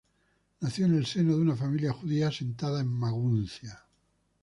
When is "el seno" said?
0.95-1.35